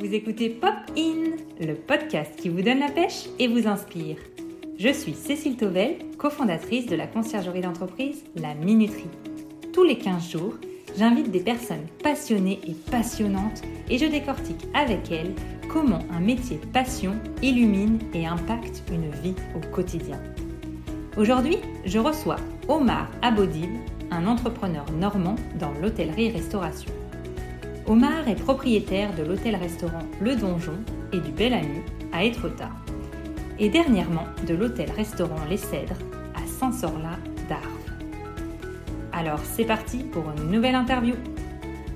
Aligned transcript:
Vous 0.00 0.14
écoutez 0.14 0.48
Pop 0.48 0.74
In, 0.96 1.32
le 1.60 1.74
podcast 1.74 2.36
qui 2.36 2.48
vous 2.48 2.62
donne 2.62 2.78
la 2.78 2.88
pêche 2.88 3.24
et 3.40 3.48
vous 3.48 3.66
inspire. 3.66 4.16
Je 4.78 4.92
suis 4.92 5.12
Cécile 5.12 5.56
Tovel, 5.56 5.96
cofondatrice 6.18 6.86
de 6.86 6.94
la 6.94 7.08
conciergerie 7.08 7.62
d'entreprise 7.62 8.22
La 8.36 8.54
Minuterie. 8.54 9.10
Tous 9.72 9.82
les 9.82 9.98
15 9.98 10.30
jours, 10.30 10.54
j'invite 10.96 11.32
des 11.32 11.40
personnes 11.40 11.88
passionnées 12.00 12.60
et 12.64 12.74
passionnantes 12.92 13.62
et 13.90 13.98
je 13.98 14.06
décortique 14.06 14.68
avec 14.72 15.10
elles 15.10 15.34
comment 15.68 16.04
un 16.12 16.20
métier 16.20 16.60
passion 16.72 17.16
illumine 17.42 17.98
et 18.14 18.24
impacte 18.24 18.84
une 18.92 19.10
vie 19.20 19.34
au 19.56 19.74
quotidien. 19.74 20.20
Aujourd'hui, 21.16 21.56
je 21.84 21.98
reçois 21.98 22.36
Omar 22.68 23.10
Abodib, 23.20 23.70
un 24.12 24.28
entrepreneur 24.28 24.84
normand 24.92 25.34
dans 25.58 25.72
l'hôtellerie-restauration. 25.82 26.92
Omar 27.88 28.28
est 28.28 28.34
propriétaire 28.34 29.14
de 29.14 29.22
l'hôtel-restaurant 29.22 30.02
Le 30.20 30.36
Donjon 30.36 30.78
et 31.10 31.20
du 31.20 31.32
Bel 31.32 31.54
Ami 31.54 31.80
à 32.12 32.22
Étretat. 32.22 32.68
Et 33.58 33.70
dernièrement 33.70 34.26
de 34.46 34.52
l'hôtel-restaurant 34.52 35.42
Les 35.48 35.56
Cèdres 35.56 35.96
à 36.34 36.46
Saint-Sorla 36.46 37.16
d'Arves. 37.48 37.64
Alors 39.10 39.40
c'est 39.42 39.64
parti 39.64 40.00
pour 40.00 40.24
une 40.36 40.50
nouvelle 40.50 40.74
interview. 40.74 41.14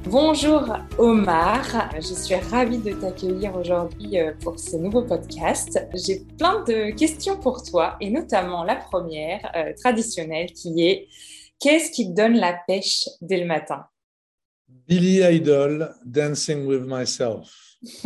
Bonjour 0.04 0.74
Omar, 0.96 1.90
je 1.96 2.14
suis 2.14 2.36
ravie 2.36 2.78
de 2.78 2.92
t'accueillir 2.92 3.54
aujourd'hui 3.54 4.18
euh, 4.18 4.32
pour 4.42 4.58
ce 4.58 4.78
nouveau 4.78 5.02
podcast. 5.02 5.78
J'ai 5.92 6.22
plein 6.38 6.64
de 6.64 6.90
questions 6.96 7.38
pour 7.38 7.62
toi 7.62 7.96
et 8.00 8.08
notamment 8.08 8.64
la 8.64 8.76
première, 8.76 9.52
euh, 9.54 9.74
traditionnelle, 9.78 10.52
qui 10.52 10.86
est 10.86 11.08
qu'est-ce 11.60 11.90
qui 11.90 12.08
te 12.08 12.16
donne 12.16 12.36
la 12.36 12.58
pêche 12.66 13.10
dès 13.20 13.36
le 13.36 13.44
matin? 13.44 13.84
Billy 14.92 15.22
Idol, 15.22 15.94
Dancing 16.04 16.66
with 16.66 16.82
Myself. 16.84 17.78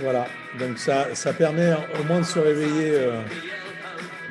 voilà, 0.00 0.28
donc 0.60 0.78
ça, 0.78 1.12
ça 1.16 1.32
permet 1.32 1.74
au 1.98 2.04
moins 2.04 2.20
de 2.20 2.24
se 2.24 2.38
réveiller 2.38 2.90
euh, 2.92 3.20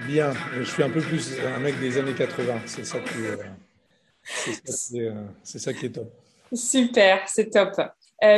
bien. 0.08 0.32
Je 0.58 0.64
suis 0.64 0.82
un 0.82 0.90
peu 0.90 1.02
plus 1.02 1.38
un 1.42 1.60
mec 1.60 1.78
des 1.82 1.98
années 1.98 2.14
80, 2.14 2.62
c'est 2.68 2.86
ça 2.86 3.00
qui 3.02 3.18
est, 3.20 3.32
euh, 3.32 5.10
euh, 5.10 5.26
c'est 5.44 5.60
ça, 5.60 5.74
qui 5.74 5.88
est 5.88 5.92
top. 5.92 6.10
Super, 6.54 7.28
c'est 7.28 7.50
top. 7.50 7.74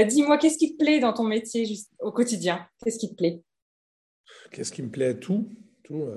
Dis-moi, 0.08 0.40
qu'est-ce 0.40 0.58
qui 0.58 0.76
te 0.76 0.84
plaît 0.84 1.00
dans 1.00 1.14
ton 1.14 1.26
métier 1.26 1.68
juste 1.68 1.92
au 2.00 2.12
quotidien? 2.12 2.68
Qu'est-ce 2.84 2.98
qui 2.98 3.12
te 3.12 3.16
plaît? 3.16 3.44
Qu'est-ce 4.52 4.72
qui 4.72 4.82
me 4.82 4.90
plaît? 4.90 5.20
Tout, 5.20 5.48
tout. 5.84 6.08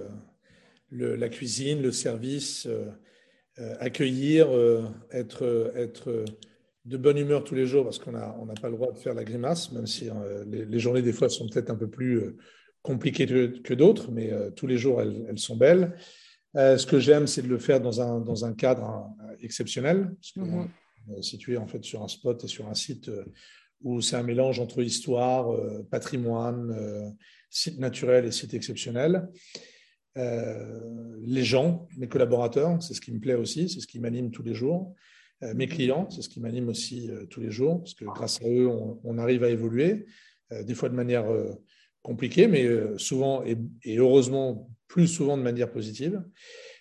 la 0.92 1.28
cuisine, 1.28 1.82
le 1.82 1.92
service, 1.92 2.64
euh, 2.64 2.86
accueillir, 3.80 4.48
euh, 4.50 4.84
être, 5.10 5.72
être 5.74 6.24
de 6.84 6.96
bonne 6.96 7.18
humeur 7.18 7.44
tous 7.44 7.54
les 7.54 7.66
jours 7.66 7.84
parce 7.84 7.98
qu'on 7.98 8.12
n'a 8.12 8.36
on 8.40 8.46
pas 8.46 8.68
le 8.68 8.76
droit 8.76 8.92
de 8.92 8.98
faire 8.98 9.14
la 9.14 9.24
grimace, 9.24 9.72
même 9.72 9.86
si 9.86 10.08
euh, 10.08 10.44
les, 10.46 10.78
journées 10.78 11.02
des 11.02 11.12
fois 11.12 11.28
sont 11.28 11.48
peut-être 11.48 11.70
un 11.70 11.76
peu 11.76 11.88
plus 11.88 12.36
compliquées 12.82 13.26
que, 13.26 13.74
d'autres, 13.74 14.10
mais 14.10 14.32
tous 14.54 14.66
les 14.66 14.78
jours 14.78 15.02
elles, 15.02 15.38
sont 15.38 15.56
belles. 15.56 15.94
ce 16.54 16.86
que 16.86 16.98
j'aime, 16.98 17.26
c'est 17.26 17.42
de 17.42 17.48
le 17.48 17.58
faire 17.58 17.80
dans 17.80 18.00
un, 18.00 18.20
dans 18.20 18.44
un 18.44 18.54
cadre 18.54 19.10
exceptionnel, 19.42 20.14
parce 20.14 20.32
qu'on 20.32 20.62
mm-hmm. 20.62 21.18
est 21.18 21.22
situé 21.22 21.56
en 21.56 21.66
fait 21.66 21.84
sur 21.84 22.02
un 22.02 22.08
spot 22.08 22.42
et 22.44 22.48
sur 22.48 22.68
un 22.68 22.74
site 22.74 23.10
où 23.82 24.00
c'est 24.00 24.16
un 24.16 24.22
mélange 24.22 24.60
entre 24.60 24.80
histoire, 24.80 25.50
patrimoine, 25.90 27.14
site 27.50 27.78
naturel 27.78 28.24
et 28.24 28.30
site 28.30 28.54
exceptionnel. 28.54 29.28
Euh, 30.18 31.16
les 31.24 31.44
gens, 31.44 31.86
mes 31.96 32.08
collaborateurs, 32.08 32.82
c'est 32.82 32.94
ce 32.94 33.00
qui 33.00 33.12
me 33.12 33.20
plaît 33.20 33.34
aussi, 33.34 33.68
c'est 33.68 33.80
ce 33.80 33.86
qui 33.86 34.00
m'anime 34.00 34.30
tous 34.30 34.42
les 34.42 34.54
jours. 34.54 34.94
Euh, 35.42 35.54
mes 35.54 35.68
clients, 35.68 36.08
c'est 36.10 36.22
ce 36.22 36.28
qui 36.28 36.40
m'anime 36.40 36.68
aussi 36.68 37.10
euh, 37.10 37.26
tous 37.26 37.40
les 37.40 37.50
jours, 37.50 37.78
parce 37.80 37.94
que 37.94 38.04
grâce 38.04 38.42
à 38.42 38.48
eux, 38.48 38.68
on, 38.68 39.18
arrive 39.18 39.44
à 39.44 39.50
évoluer, 39.50 40.06
des 40.64 40.74
fois 40.74 40.88
de 40.88 40.94
manière 40.94 41.26
compliquée, 42.00 42.48
mais 42.48 42.66
souvent 42.96 43.44
et, 43.44 43.58
heureusement 43.98 44.70
plus 44.86 45.06
souvent 45.06 45.36
de 45.36 45.42
manière 45.42 45.70
positive. 45.70 46.22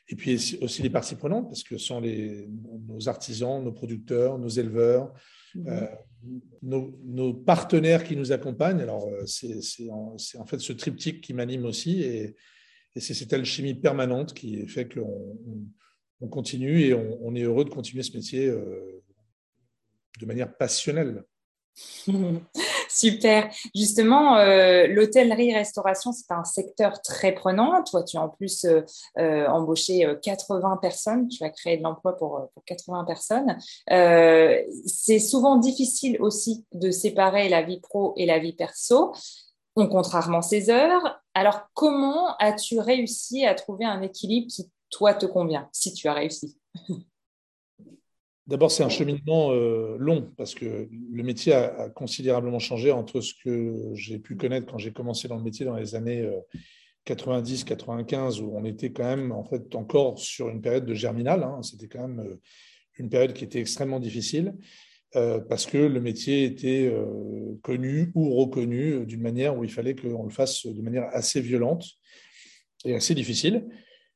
Et 0.08 0.16
puis 0.16 0.58
aussi 0.62 0.82
les 0.82 0.90
parties 0.90 1.16
prenantes, 1.16 1.50
parce 1.50 1.64
que 1.64 1.78
ce 1.78 1.86
sont 1.86 2.00
les, 2.00 2.48
nos 2.88 3.10
artisans, 3.10 3.62
nos 3.62 3.74
producteurs, 3.74 4.40
nos 4.40 4.48
éleveurs, 4.48 5.14
mmh. 5.54 5.70
nos, 6.62 6.98
nos, 7.04 7.34
partenaires 7.34 8.06
qui 8.06 8.16
nous 8.16 8.32
accompagnent. 8.32 8.80
Alors, 8.80 9.10
c'est 9.26 9.60
en, 9.90 10.16
en, 10.36 10.46
fait 10.46 10.60
ce 10.60 10.72
triptyque 10.72 11.20
qui 11.20 11.34
m'anime 11.34 11.66
aussi. 11.66 12.04
Et, 12.04 12.38
et 12.98 13.00
c'est 13.00 13.14
cette 13.14 13.32
alchimie 13.32 13.76
permanente 13.76 14.34
qui 14.34 14.68
fait 14.68 14.92
qu'on 14.92 15.38
on 16.20 16.28
continue 16.28 16.82
et 16.82 16.96
on, 16.96 17.36
est 17.36 17.44
heureux 17.44 17.64
de 17.64 17.70
continuer 17.70 18.02
ce 18.02 18.16
métier 18.18 18.48
euh, 18.48 19.04
de 20.20 20.26
manière 20.26 20.52
passionnelle. 20.58 21.24
Super. 22.90 23.54
Justement, 23.76 24.38
euh, 24.38 24.88
l'hôtellerie-restauration, 24.88 26.12
c'est 26.12 26.32
un 26.32 26.44
secteur 26.44 27.04
très 27.04 27.34
prenant. 27.34 27.84
Toi, 27.84 28.02
tu 28.02 28.18
as 28.18 28.24
en 28.24 28.30
plus 28.30 28.66
euh, 28.66 29.48
embauché 29.48 30.12
80 30.24 30.80
personnes. 30.82 31.28
Tu 31.28 31.44
as 31.44 31.52
créé 31.52 31.78
de 31.78 31.84
l'emploi 31.84 32.18
pour, 32.18 32.50
80 32.66 33.04
personnes. 33.04 33.58
c'est 34.88 35.20
souvent 35.20 35.58
difficile 35.58 36.18
aussi 36.20 36.66
de 36.74 36.90
séparer 36.90 37.48
la 37.48 37.62
vie 37.62 37.80
pro 37.80 38.16
et 38.18 38.26
la 38.26 38.40
vie 38.40 38.54
perso. 38.54 39.14
On 39.80 39.88
compte 39.88 40.08
rarement 40.08 40.42
ses 40.42 40.72
heures. 40.72 41.22
Alors, 41.36 41.70
comment 41.76 42.36
as-tu 42.38 42.80
réussi 42.80 43.46
à 43.46 43.54
trouver 43.54 43.86
un 43.86 44.02
équilibre 44.02 44.48
qui, 44.48 44.72
toi, 44.90 45.14
te 45.14 45.28
convient, 45.28 45.70
si 45.72 45.94
tu 45.94 46.08
as 46.08 46.14
réussi? 46.14 46.58
D'abord, 48.48 48.72
c'est 48.72 48.84
un 48.84 48.90
cheminement 48.90 49.52
euh, 49.52 49.96
long 50.00 50.32
parce 50.36 50.56
que 50.56 50.90
le 50.92 51.24
métier 51.24 51.54
a, 51.54 51.90
considérablement 51.90 52.58
changé 52.58 52.92
entre 52.92 53.22
ce 53.22 53.36
que 53.44 53.92
j'ai 53.94 54.18
pu 54.18 54.36
connaître 54.36 54.66
quand 54.66 54.80
j'ai 54.80 54.94
commencé 54.94 55.28
dans 55.28 55.36
le 55.36 55.44
métier 55.44 55.64
dans 55.64 55.76
les 55.76 55.94
années 55.94 56.28
90-95, 57.06 58.40
euh, 58.40 58.46
où 58.46 58.58
on 58.58 58.66
était 58.66 58.92
quand 58.92 59.04
même 59.04 59.32
en 59.32 59.44
fait 59.44 59.76
encore 59.76 60.18
sur 60.18 60.50
une 60.50 60.62
période 60.62 60.86
de 60.86 60.96
germinal. 60.96 61.44
Hein. 61.44 61.62
C'était 61.62 61.88
quand 61.88 62.08
même 62.08 62.22
euh, 62.22 62.42
une 62.98 63.10
période 63.10 63.34
qui 63.34 63.44
était 63.44 63.60
extrêmement 63.60 64.00
difficile. 64.00 64.56
Euh, 65.16 65.40
parce 65.40 65.66
que 65.66 65.78
le 65.78 66.02
métier 66.02 66.44
était 66.44 66.92
euh, 66.92 67.58
connu 67.62 68.12
ou 68.14 68.36
reconnu 68.36 68.92
euh, 68.92 69.06
d'une 69.06 69.22
manière 69.22 69.58
où 69.58 69.64
il 69.64 69.72
fallait 69.72 69.96
qu'on 69.96 70.26
le 70.26 70.30
fasse 70.30 70.66
de 70.68 70.82
manière 70.82 71.08
assez 71.14 71.40
violente 71.40 71.86
et 72.84 72.94
assez 72.94 73.16
difficile. 73.16 73.66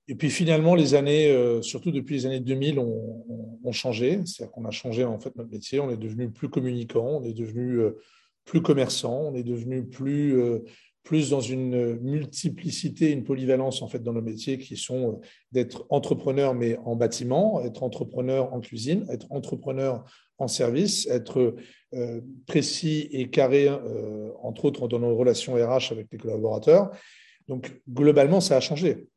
Et 0.10 0.16
puis 0.16 0.30
finalement, 0.30 0.76
les 0.76 0.94
années, 0.94 1.34
surtout 1.62 1.92
depuis 1.92 2.16
les 2.16 2.26
années 2.26 2.40
2000, 2.42 2.80
ont, 2.80 3.72
changé. 3.72 4.20
C'est-à-dire 4.26 4.52
qu'on 4.52 4.66
a 4.66 4.72
changé 4.72 5.06
en 5.06 5.18
fait 5.20 5.34
notre 5.38 5.50
métier. 5.50 5.80
On 5.80 5.90
est 5.90 5.96
devenu 5.96 6.30
plus 6.30 6.50
communicant, 6.50 7.22
on 7.22 7.24
est 7.24 7.34
devenu 7.34 7.80
plus 8.52 8.62
commerçant, 8.62 9.32
on 9.32 9.34
est 9.34 9.44
devenu 9.44 9.86
plus 9.86 10.36
plus 11.04 11.30
dans 11.30 11.42
une 11.42 11.96
multiplicité, 12.00 13.12
une 13.12 13.24
polyvalence 13.24 13.82
en 13.82 13.88
fait 13.88 14.04
dans 14.04 14.14
nos 14.14 14.22
métiers 14.22 14.58
qui 14.58 14.76
sont 14.78 15.22
d'être 15.52 15.86
entrepreneur 15.90 16.54
mais 16.54 16.78
en 16.86 16.96
bâtiment, 16.96 17.64
être 17.64 17.82
entrepreneur 17.84 18.54
en 18.54 18.60
cuisine, 18.60 19.06
être 19.10 19.32
entrepreneur 19.32 20.04
en 20.38 20.48
service, 20.48 21.08
être 21.08 21.56
euh, 21.94 22.22
précis 22.46 23.08
et 23.12 23.30
carré, 23.30 23.68
euh, 23.68 24.32
entre 24.42 24.66
autres 24.66 24.88
dans 24.88 25.00
nos 25.00 25.16
relations 25.16 25.54
RH 25.54 25.92
avec 25.92 26.08
les 26.12 26.18
collaborateurs. 26.18 26.92
Donc, 27.48 27.82
globalement, 27.90 28.42
ça 28.42 28.58
a 28.58 28.60
changé. 28.60 29.08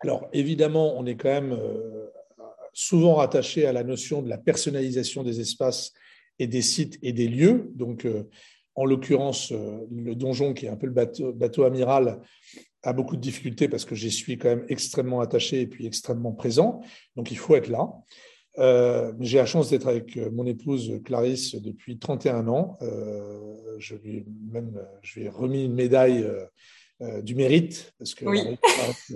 Alors, 0.00 0.28
évidemment, 0.32 0.98
on 0.98 1.06
est 1.06 1.16
quand 1.16 1.28
même 1.28 1.52
euh, 1.52 2.06
souvent 2.72 3.16
rattaché 3.16 3.66
à 3.66 3.72
la 3.72 3.82
notion 3.82 4.22
de 4.22 4.28
la 4.28 4.38
personnalisation 4.38 5.22
des 5.22 5.40
espaces 5.40 5.92
et 6.38 6.46
des 6.46 6.62
sites 6.62 6.98
et 7.02 7.12
des 7.12 7.28
lieux. 7.28 7.70
Donc, 7.74 8.06
en 8.78 8.84
l'occurrence, 8.84 9.52
le 9.52 10.14
donjon, 10.14 10.54
qui 10.54 10.66
est 10.66 10.68
un 10.68 10.76
peu 10.76 10.86
le 10.86 10.92
bateau, 10.92 11.32
bateau 11.32 11.64
amiral, 11.64 12.20
a 12.82 12.92
beaucoup 12.92 13.16
de 13.16 13.20
difficultés 13.20 13.68
parce 13.68 13.84
que 13.84 13.94
j'y 13.94 14.10
suis 14.10 14.38
quand 14.38 14.48
même 14.48 14.64
extrêmement 14.68 15.20
attaché 15.20 15.62
et 15.62 15.66
puis 15.66 15.86
extrêmement 15.86 16.32
présent. 16.32 16.80
Donc, 17.16 17.32
il 17.32 17.38
faut 17.38 17.56
être 17.56 17.68
là. 17.68 17.90
Euh, 18.58 19.12
j'ai 19.20 19.38
la 19.38 19.46
chance 19.46 19.70
d'être 19.70 19.88
avec 19.88 20.16
euh, 20.16 20.30
mon 20.32 20.44
épouse 20.46 21.00
Clarisse 21.04 21.54
depuis 21.56 21.98
31 21.98 22.48
ans. 22.48 22.78
Euh, 22.82 23.76
je, 23.78 23.94
lui 23.96 24.24
même, 24.50 24.80
je 25.02 25.20
lui 25.20 25.26
ai 25.26 25.28
remis 25.28 25.64
une 25.64 25.74
médaille 25.74 26.26
du 27.22 27.36
mérite 27.36 27.94
parce 27.96 28.12
que 28.12 28.24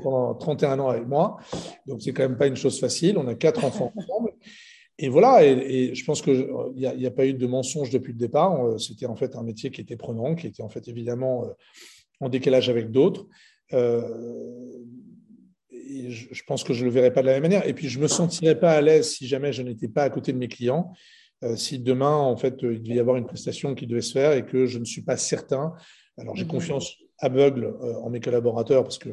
pendant 0.03 0.35
31 0.35 0.79
ans 0.79 0.89
avec 0.89 1.07
moi. 1.07 1.39
Donc, 1.87 2.01
c'est 2.03 2.13
quand 2.13 2.23
même 2.23 2.39
pas 2.39 2.47
une 2.47 2.57
chose 2.57 2.79
facile. 2.79 3.19
On 3.19 3.27
a 3.27 3.35
quatre 3.35 3.65
enfants 3.65 3.93
ensemble. 3.97 4.32
Et 4.99 5.09
voilà, 5.09 5.45
et, 5.45 5.95
je 5.95 6.05
pense 6.05 6.23
qu'il 6.23 6.47
n'y 6.75 6.87
a, 6.87 7.09
a, 7.09 7.11
pas 7.11 7.27
eu 7.27 7.35
de 7.35 7.47
mensonge 7.47 7.91
depuis 7.91 8.13
le 8.13 8.19
départ. 8.19 8.79
C'était 8.79 9.07
en 9.07 9.17
fait 9.17 9.37
un 9.37 9.43
métier 9.43 9.71
qui 9.71 9.81
était 9.81 9.97
prenant, 9.97 10.35
qui 10.35 10.47
était 10.47 10.63
en 10.63 10.69
fait 10.69 10.87
évidemment 10.89 11.47
en 12.21 12.29
décalage 12.29 12.69
avec 12.69 12.91
d'autres 12.91 13.27
je, 16.09 16.43
pense 16.47 16.65
que 16.65 16.73
je 16.73 16.81
ne 16.81 16.87
le 16.87 16.91
verrai 16.91 17.13
pas 17.13 17.23
de 17.23 17.27
la 17.27 17.35
même 17.35 17.43
manière. 17.43 17.67
Et 17.67 17.75
puis, 17.75 17.89
je 17.89 17.99
ne 17.99 18.05
me 18.05 18.09
sentirais 18.09 18.59
pas 18.59 18.73
à 18.73 18.81
l'aise 18.81 19.11
si 19.11 19.27
jamais 19.27 19.53
je 19.53 19.63
n'étais 19.63 19.89
pas 19.89 20.03
à 20.03 20.11
côté 20.11 20.33
de 20.33 20.39
mes 20.39 20.49
clients. 20.49 20.93
Euh, 21.45 21.57
si 21.57 21.79
demain, 21.79 22.15
en 22.15 22.37
fait, 22.37 22.57
il 22.63 22.83
devait 22.83 22.97
y 22.97 23.01
avoir 23.01 23.17
une 23.17 23.27
prestation 23.27 23.75
qui 23.75 23.87
devait 23.87 24.03
se 24.03 24.13
faire 24.13 24.33
et 24.33 24.45
que 24.45 24.67
je 24.67 24.79
ne 24.79 24.85
suis 24.85 25.03
pas 25.03 25.17
certain. 25.17 25.73
Alors, 26.19 26.37
j'ai 26.37 26.45
mhm. 26.45 26.51
confiance 26.51 26.97
aveugle 27.19 27.65
euh, 27.65 27.95
en 27.97 28.11
mes 28.11 28.21
collaborateurs 28.21 28.83
parce 28.85 28.99
que, 28.99 29.11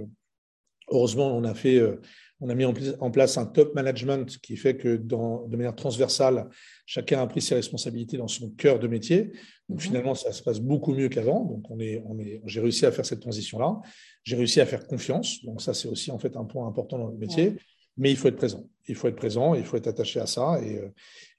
heureusement, 0.92 1.36
on 1.36 1.44
a 1.44 1.54
fait, 1.54 1.78
euh, 1.78 2.00
On 2.42 2.50
a 2.50 2.56
mis 2.56 2.64
en 2.66 3.12
place 3.12 3.38
un 3.38 3.46
top 3.46 3.76
management 3.76 4.38
qui 4.42 4.56
fait 4.56 4.78
que 4.78 4.96
dans, 4.96 5.46
de 5.48 5.58
manière 5.58 5.76
transversale, 5.76 6.50
chacun 6.86 7.22
a 7.22 7.28
pris 7.28 7.42
ses 7.42 7.56
responsabilités 7.56 8.18
dans 8.18 8.30
son 8.30 8.50
cœur 8.52 8.80
de 8.80 8.88
métier. 8.88 9.32
Donc 9.68 9.80
mhm. 9.80 9.80
finalement, 9.80 10.16
ça 10.16 10.32
se 10.32 10.42
passe 10.42 10.60
beaucoup 10.60 10.94
mieux 10.94 11.10
qu'avant. 11.10 11.44
Donc 11.44 11.70
on 11.70 11.80
est, 11.80 12.02
on 12.06 12.18
est, 12.20 12.42
j'ai 12.46 12.62
réussi 12.62 12.86
à 12.86 12.92
faire 12.92 13.06
cette 13.06 13.20
transition-là. 13.20 13.80
J'ai 14.24 14.38
réussi 14.38 14.62
à 14.62 14.66
faire 14.66 14.88
confiance. 14.88 15.44
Donc 15.44 15.62
ça, 15.62 15.74
c'est 15.74 15.90
aussi 15.90 16.12
en 16.12 16.20
fait 16.20 16.38
un 16.38 16.46
point 16.46 16.66
important 16.68 16.98
dans 16.98 17.10
le 17.10 17.18
métier. 17.18 17.56
Mais 17.98 18.12
il 18.12 18.16
faut 18.16 18.30
être 18.30 18.38
présent. 18.38 18.64
Il 18.88 18.96
faut 18.96 19.10
être 19.10 19.18
présent, 19.18 19.54
il 19.54 19.66
faut 19.66 19.76
être 19.76 19.88
attaché 19.88 20.22
à 20.22 20.26
ça. 20.26 20.62
Et, 20.64 20.78
euh, 20.78 20.90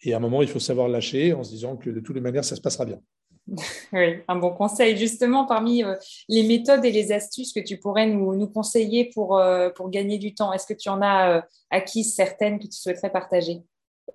et 0.02 0.12
à 0.12 0.18
un 0.18 0.20
moment, 0.20 0.42
il 0.42 0.48
faut 0.48 0.58
savoir 0.58 0.88
lâcher 0.88 1.32
en 1.32 1.42
se 1.42 1.50
disant 1.50 1.76
que 1.76 1.88
de 1.88 2.00
toutes 2.00 2.14
les 2.14 2.20
manières, 2.20 2.44
ça 2.44 2.56
se 2.56 2.60
passera 2.60 2.84
bien. 2.84 3.00
Oui, 3.92 4.18
un 4.28 4.36
bon 4.36 4.50
conseil. 4.50 4.96
Justement, 4.96 5.46
parmi 5.46 5.82
euh, 5.82 5.94
les 6.28 6.42
méthodes 6.42 6.84
et 6.84 6.92
les 6.92 7.12
astuces 7.12 7.52
que 7.52 7.60
tu 7.60 7.78
pourrais 7.78 8.06
nous, 8.06 8.46
conseiller 8.48 9.10
pour, 9.12 9.38
euh, 9.38 9.70
pour 9.70 9.90
gagner 9.90 10.18
du 10.18 10.34
temps, 10.34 10.52
est-ce 10.52 10.66
que 10.66 10.74
tu 10.74 10.88
en 10.88 11.02
as 11.02 11.38
euh, 11.38 11.40
acquis 11.70 12.04
certaines 12.04 12.58
que 12.58 12.66
tu 12.66 12.78
souhaiterais 12.78 13.10
partager? 13.10 13.58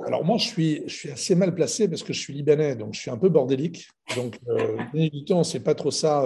Alors 0.06 0.25
moi, 0.25 0.38
je 0.38 0.48
suis, 0.48 0.83
je 0.88 0.94
suis 0.94 1.12
assez 1.12 1.36
mal 1.36 1.56
placé 1.56 1.88
parce 1.88 2.04
que 2.04 2.12
je 2.12 2.19
suis 2.19 2.33
libanais, 2.33 2.75
donc 2.75 2.94
je 2.94 3.00
suis 3.00 3.12
un 3.12 3.18
peu 3.18 3.30
bordélique. 3.30 3.88
Donc, 4.16 4.38
gagner 4.94 5.10
du 5.10 5.24
temps, 5.24 5.44
c'est 5.44 5.62
pas 5.62 5.75
trop 5.75 5.92
ça, 5.92 6.25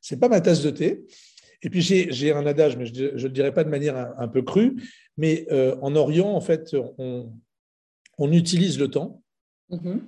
c'est 0.00 0.18
pas 0.18 0.28
ma 0.28 0.40
tasse 0.40 0.62
de 0.62 0.70
thé. 0.70 1.04
Et 1.62 1.70
puis 1.70 1.82
j'ai 1.82 2.32
un 2.32 2.44
adage, 2.46 2.76
mais 2.76 2.86
je 2.86 3.04
ne 3.04 3.10
le 3.10 3.28
dirai 3.28 3.54
pas 3.54 3.62
de 3.62 3.68
manière 3.68 4.12
un, 4.18 4.26
peu 4.26 4.42
crue, 4.42 4.82
mais 5.16 5.46
en 5.80 5.94
Orient, 5.94 6.30
en 6.30 6.40
fait, 6.40 6.74
on, 6.98 7.32
on 8.18 8.32
utilise 8.32 8.76
le 8.76 8.88
temps. 8.88 9.22
Mm-hmm. 9.70 10.00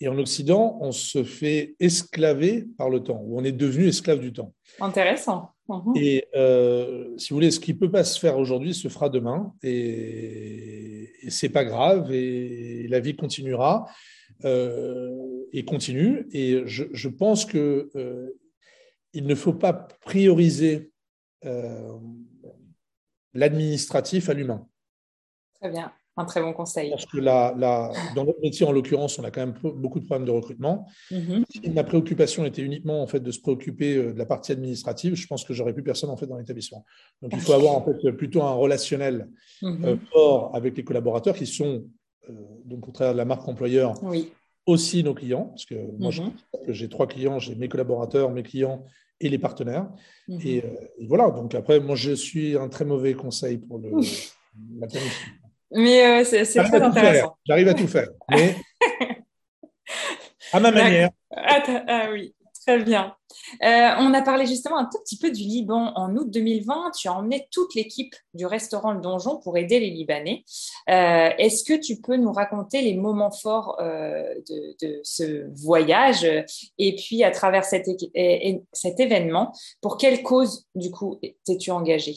Et 0.00 0.08
en 0.08 0.18
Occident, 0.18 0.78
on 0.82 0.92
se 0.92 1.24
fait 1.24 1.74
esclaver 1.80 2.66
par 2.76 2.90
le 2.90 3.02
temps, 3.02 3.22
ou 3.24 3.38
on 3.38 3.44
est 3.44 3.52
devenu 3.52 3.88
esclave 3.88 4.20
du 4.20 4.32
temps. 4.32 4.52
Intéressant. 4.78 5.52
Mhm. 5.68 5.94
Et 5.96 6.26
euh, 6.36 7.16
si 7.16 7.30
vous 7.30 7.36
voulez, 7.36 7.50
ce 7.50 7.60
qui 7.60 7.72
ne 7.72 7.78
peut 7.78 7.90
pas 7.90 8.04
se 8.04 8.20
faire 8.20 8.38
aujourd'hui 8.38 8.74
se 8.74 8.88
fera 8.88 9.08
demain, 9.08 9.54
et, 9.62 11.10
et 11.22 11.30
c'est 11.30 11.48
pas 11.48 11.64
grave, 11.64 12.12
et 12.12 12.86
la 12.88 13.00
vie 13.00 13.16
continuera 13.16 13.88
euh, 14.44 15.46
et 15.52 15.64
continue. 15.64 16.28
Et 16.32 16.62
je, 16.66 17.08
pense 17.08 17.46
que 17.46 17.90
euh, 17.96 18.38
il 19.14 19.26
ne 19.26 19.34
faut 19.34 19.54
pas 19.54 19.72
prioriser 19.72 20.92
l'administratif 23.32 24.28
à 24.28 24.34
l'humain. 24.34 24.66
Très 25.54 25.70
bien 25.70 25.92
un 26.16 26.24
très 26.24 26.40
bon 26.40 26.52
conseil. 26.52 26.90
Parce 26.90 27.04
que 27.04 27.18
dans 27.18 28.24
notre 28.24 28.40
métier, 28.40 28.66
en 28.66 28.72
l'occurrence, 28.72 29.18
on 29.18 29.24
a 29.24 29.30
quand 29.30 29.40
même 29.40 29.54
beaucoup 29.62 30.00
de 30.00 30.06
problèmes 30.06 30.26
de 30.26 30.32
recrutement. 30.32 30.86
Mhm. 31.10 31.44
Si 31.50 31.70
ma 31.70 31.84
préoccupation 31.84 32.44
était 32.46 32.62
uniquement 32.62 33.02
en 33.02 33.06
fait, 33.06 33.20
de 33.20 33.30
se 33.30 33.40
préoccuper 33.40 33.96
euh, 33.96 34.12
de 34.12 34.18
la 34.18 34.24
partie 34.24 34.52
administrative, 34.52 35.14
je 35.14 35.26
pense 35.26 35.44
que 35.44 35.52
j'aurais 35.52 35.74
plus 35.74 35.82
personne 35.82 36.08
en 36.08 36.16
fait, 36.16 36.26
dans 36.26 36.38
l'établissement. 36.38 36.84
Donc, 37.20 37.32
il 37.34 37.40
faut 37.40 37.52
avoir 37.52 37.74
en 37.74 37.84
fait, 37.84 38.12
plutôt 38.12 38.42
un 38.42 38.54
relationnel 38.54 39.28
mhm. 39.60 39.84
euh, 39.84 39.96
fort 40.10 40.50
avec 40.54 40.76
les 40.76 40.84
collaborateurs 40.84 41.36
qui 41.36 41.46
sont, 41.46 41.84
euh, 42.30 42.32
donc, 42.64 42.88
au 42.88 42.92
travers 42.92 43.12
de 43.12 43.18
la 43.18 43.26
marque 43.26 43.46
employeur, 43.46 43.94
aussi 44.64 45.04
nos 45.04 45.14
clients. 45.14 45.44
Parce 45.44 45.66
que 45.66 45.74
moi, 45.98 46.10
mhm. 46.12 46.32
j'ai 46.68 46.88
trois 46.88 47.06
clients, 47.06 47.38
j'ai 47.38 47.54
mes 47.54 47.68
collaborateurs, 47.68 48.30
mes 48.30 48.42
clients 48.42 48.84
et 49.20 49.28
les 49.28 49.38
partenaires. 49.38 49.88
Et, 50.28 50.56
et, 50.98 51.06
voilà, 51.06 51.30
donc 51.30 51.54
après, 51.54 51.78
moi, 51.78 51.94
je 51.94 52.12
suis 52.12 52.56
un 52.56 52.68
très 52.68 52.84
mauvais 52.84 53.14
conseil 53.14 53.58
pour 53.58 53.78
le, 53.78 53.90
la 54.78 54.86
planification. 54.86 55.45
Mais 55.76 56.22
euh, 56.22 56.24
c'est 56.24 56.44
très 56.44 56.82
intéressant. 56.82 57.36
J'arrive 57.46 57.68
à 57.68 57.74
tout 57.74 57.86
faire. 57.86 58.08
Mais 58.30 58.56
à 60.52 60.60
ma 60.60 60.70
manière. 60.70 61.10
Ah, 61.30 61.62
ah, 61.86 62.08
oui, 62.12 62.34
très 62.64 62.82
bien. 62.82 63.14
Euh, 63.62 63.90
on 63.98 64.14
a 64.14 64.22
parlé 64.22 64.46
justement 64.46 64.78
un 64.78 64.86
tout 64.86 64.98
petit 65.04 65.18
peu 65.18 65.30
du 65.30 65.42
Liban. 65.42 65.92
En 65.94 66.16
août 66.16 66.30
2020, 66.30 66.92
tu 66.98 67.08
as 67.08 67.12
emmené 67.12 67.46
toute 67.50 67.74
l'équipe 67.74 68.14
du 68.32 68.46
restaurant 68.46 68.92
Le 68.92 69.00
Donjon 69.00 69.36
pour 69.36 69.58
aider 69.58 69.78
les 69.78 69.90
Libanais. 69.90 70.44
Euh, 70.88 71.30
est-ce 71.36 71.62
que 71.62 71.78
tu 71.78 72.00
peux 72.00 72.16
nous 72.16 72.32
raconter 72.32 72.80
les 72.80 72.94
moments 72.94 73.30
forts 73.30 73.76
de, 73.78 74.76
de, 74.80 75.00
ce 75.02 75.46
voyage 75.62 76.24
et 76.78 76.96
puis 76.96 77.22
à 77.22 77.30
travers 77.30 77.64
cet, 77.64 77.86
cet 78.72 79.00
événement, 79.00 79.52
pour 79.82 79.98
quelle 79.98 80.22
cause 80.22 80.66
du 80.74 80.90
coup 80.90 81.20
t'es-tu 81.44 81.70
engagé 81.70 82.14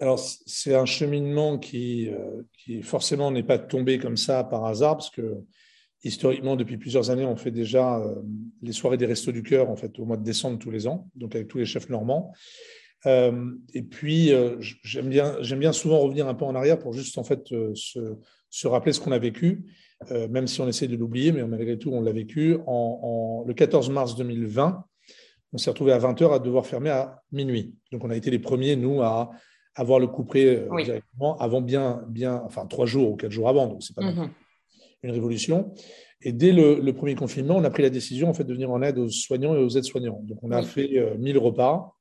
alors, 0.00 0.18
c'est 0.18 0.74
un 0.74 0.84
cheminement 0.84 1.58
qui, 1.58 2.08
euh, 2.08 2.42
qui 2.58 2.82
forcément 2.82 3.30
n'est 3.30 3.42
pas 3.42 3.58
tombé 3.58 3.98
comme 3.98 4.16
ça 4.16 4.44
par 4.44 4.64
hasard, 4.64 4.96
parce 4.96 5.10
que 5.10 5.44
historiquement, 6.04 6.56
depuis 6.56 6.76
plusieurs 6.76 7.10
années, 7.10 7.24
on 7.24 7.36
fait 7.36 7.50
déjà 7.50 7.98
euh, 7.98 8.14
les 8.62 8.72
soirées 8.72 8.96
des 8.96 9.06
Restos 9.06 9.32
du 9.32 9.42
Cœur 9.42 9.70
en 9.70 9.76
fait, 9.76 9.98
au 9.98 10.04
mois 10.04 10.16
de 10.16 10.24
décembre 10.24 10.58
tous 10.58 10.70
les 10.70 10.86
ans, 10.86 11.08
donc 11.14 11.34
avec 11.34 11.48
tous 11.48 11.58
les 11.58 11.64
chefs 11.64 11.88
normands. 11.88 12.32
Euh, 13.06 13.52
et 13.74 13.82
puis, 13.82 14.32
j'aime 14.82 15.08
bien, 15.08 15.36
j'aime 15.40 15.60
bien 15.60 15.72
souvent 15.72 16.00
revenir 16.00 16.28
un 16.28 16.34
peu 16.34 16.44
en 16.44 16.54
arrière 16.54 16.78
pour 16.78 16.92
juste 16.92 17.18
en 17.18 17.24
fait 17.24 17.46
se, 17.74 18.16
se 18.50 18.68
rappeler 18.68 18.92
ce 18.92 19.00
qu'on 19.00 19.12
a 19.12 19.18
vécu, 19.18 19.64
même 20.10 20.46
si 20.46 20.60
on 20.60 20.68
essaie 20.68 20.88
de 20.88 20.96
l'oublier, 20.96 21.32
mais 21.32 21.44
malgré 21.46 21.78
tout, 21.78 21.90
on 21.90 22.02
l'a 22.02 22.12
vécu. 22.12 22.58
En, 22.66 23.44
le 23.46 23.54
14 23.54 23.90
mars 23.90 24.16
2020, 24.16 24.84
on 25.52 25.58
s'est 25.58 25.70
retrouvé 25.70 25.92
à 25.92 25.98
20h 25.98 26.34
à 26.34 26.38
devoir 26.38 26.66
fermer 26.66 26.90
à 26.90 27.22
minuit. 27.32 27.74
Donc, 27.92 28.04
on 28.04 28.10
a 28.10 28.16
été 28.16 28.30
les 28.30 28.38
premiers, 28.40 28.76
nous, 28.76 29.02
à 29.02 29.30
avoir 29.76 30.00
le 30.00 30.06
coup 30.06 30.24
près 30.24 30.46
euh, 30.46 30.82
directement 30.82 31.36
avant 31.38 31.60
bien, 31.60 32.02
bien, 32.08 32.42
enfin 32.44 32.66
trois 32.66 32.86
jours 32.86 33.12
ou 33.12 33.16
quatre 33.16 33.30
jours 33.30 33.48
avant, 33.48 33.68
donc 33.68 33.82
c'est 33.82 33.94
pas 33.94 34.02
mhm. 34.02 34.30
une 35.02 35.10
révolution. 35.10 35.72
Et 36.22 36.32
dès 36.32 36.50
le, 36.50 36.92
premier 36.92 37.14
confinement, 37.14 37.56
on 37.56 37.64
a 37.64 37.70
pris 37.70 37.82
la 37.82 37.90
décision 37.90 38.28
en 38.28 38.34
fait 38.34 38.44
de 38.44 38.52
venir 38.52 38.70
en 38.70 38.82
aide 38.82 38.98
aux 38.98 39.10
soignants 39.10 39.54
et 39.54 39.58
aux 39.58 39.68
aides-soignants. 39.68 40.22
Donc 40.24 40.42
on 40.42 40.50
a 40.50 40.62
fait 40.62 41.14
1000 41.18 41.36
euh, 41.36 41.40
repas 41.40 41.94